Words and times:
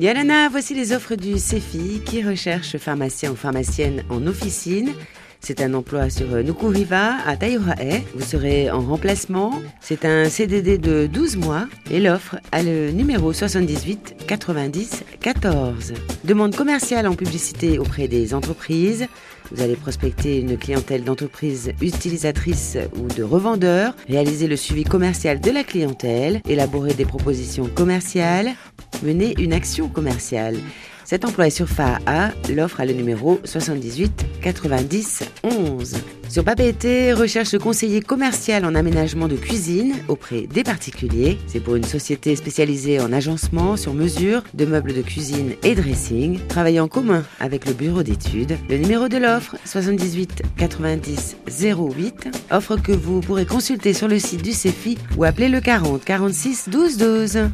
Yalana, 0.00 0.48
voici 0.48 0.72
les 0.72 0.94
offres 0.94 1.14
du 1.14 1.38
CEFI 1.38 2.00
qui 2.06 2.22
recherche 2.22 2.78
pharmacien 2.78 3.32
ou 3.32 3.36
pharmacienne 3.36 4.02
en 4.08 4.26
officine. 4.26 4.94
C'est 5.40 5.60
un 5.60 5.74
emploi 5.74 6.08
sur 6.08 6.26
Nukuriva 6.42 7.16
à 7.26 7.36
Taïrae. 7.36 8.00
Vous 8.14 8.24
serez 8.24 8.70
en 8.70 8.80
remplacement. 8.80 9.52
C'est 9.82 10.06
un 10.06 10.30
CDD 10.30 10.78
de 10.78 11.06
12 11.06 11.36
mois 11.36 11.66
et 11.90 12.00
l'offre 12.00 12.36
a 12.50 12.62
le 12.62 12.92
numéro 12.92 13.34
78 13.34 14.24
90 14.26 15.04
14. 15.20 15.92
Demande 16.24 16.56
commerciale 16.56 17.06
en 17.06 17.14
publicité 17.14 17.78
auprès 17.78 18.08
des 18.08 18.32
entreprises. 18.32 19.06
Vous 19.52 19.62
allez 19.62 19.76
prospecter 19.76 20.40
une 20.40 20.56
clientèle 20.56 21.04
d'entreprises 21.04 21.72
utilisatrices 21.82 22.78
ou 22.96 23.06
de 23.08 23.22
revendeurs, 23.22 23.94
réaliser 24.08 24.46
le 24.46 24.56
suivi 24.56 24.84
commercial 24.84 25.40
de 25.40 25.50
la 25.50 25.64
clientèle, 25.64 26.40
élaborer 26.48 26.94
des 26.94 27.04
propositions 27.04 27.66
commerciales, 27.66 28.52
mener 29.02 29.34
une 29.38 29.52
action 29.52 29.88
commerciale. 29.88 30.56
Cet 31.04 31.24
emploi 31.24 31.48
est 31.48 31.50
sur 31.50 31.68
FAA, 31.68 32.30
l'offre 32.54 32.80
a 32.80 32.86
le 32.86 32.92
numéro 32.92 33.40
78 33.44 34.26
90 34.42 35.24
11. 35.42 35.96
Sur 36.28 36.44
Papété, 36.44 37.12
recherche 37.12 37.52
le 37.52 37.58
conseiller 37.58 38.00
commercial 38.00 38.64
en 38.64 38.76
aménagement 38.76 39.26
de 39.26 39.34
cuisine 39.34 39.96
auprès 40.06 40.42
des 40.42 40.62
particuliers. 40.62 41.38
C'est 41.48 41.58
pour 41.58 41.74
une 41.74 41.82
société 41.82 42.36
spécialisée 42.36 43.00
en 43.00 43.12
agencement 43.12 43.76
sur 43.76 43.92
mesure 43.92 44.44
de 44.54 44.64
meubles 44.64 44.94
de 44.94 45.02
cuisine 45.02 45.54
et 45.64 45.74
dressing, 45.74 46.38
travaillant 46.46 46.84
en 46.84 46.88
commun 46.88 47.24
avec 47.40 47.66
le 47.66 47.72
bureau 47.72 48.04
d'études. 48.04 48.56
Le 48.68 48.76
numéro 48.76 49.08
de 49.08 49.16
l'offre 49.16 49.56
78 49.64 50.42
90 50.56 51.36
08, 51.48 52.28
offre 52.52 52.76
que 52.76 52.92
vous 52.92 53.20
pourrez 53.20 53.46
consulter 53.46 53.92
sur 53.92 54.06
le 54.06 54.20
site 54.20 54.42
du 54.42 54.52
CEFI 54.52 54.96
ou 55.16 55.24
appeler 55.24 55.48
le 55.48 55.60
40 55.60 56.04
46 56.04 56.68
12 56.68 56.96
12. 56.96 57.48